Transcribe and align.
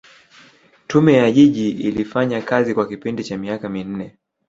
Tume 0.87 1.13
ya 1.13 1.31
Jiji 1.31 1.69
ilifanya 1.69 2.41
kazi 2.41 2.73
kwa 2.73 2.87
kipindi 2.87 3.23
cha 3.23 3.37
miaka 3.37 3.69
minne 3.69 4.17